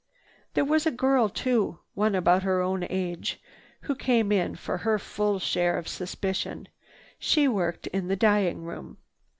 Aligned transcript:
There 0.55 0.65
was 0.65 0.87
a 0.87 0.89
girl 0.89 1.29
too, 1.29 1.77
one 1.93 2.15
about 2.15 2.41
her 2.41 2.59
own 2.59 2.87
age, 2.89 3.39
who 3.81 3.93
came 3.93 4.31
in 4.31 4.55
for 4.55 4.77
her 4.79 4.97
full 4.97 5.37
share 5.37 5.77
of 5.77 5.87
suspicion. 5.87 6.69
She 7.19 7.47
worked 7.47 7.85
in 7.85 8.07
the 8.07 8.15
dyeing 8.15 8.63
room. 8.63 8.97